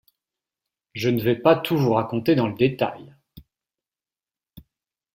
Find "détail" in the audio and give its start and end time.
2.55-3.15